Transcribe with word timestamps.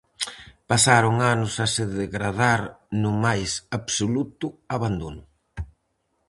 Pasaron 0.69 1.15
anos 1.33 1.53
a 1.63 1.67
se 1.73 1.83
degradar 2.01 2.61
no 3.01 3.11
máis 3.25 3.51
absoluto 3.77 4.47
abandono. 4.75 5.23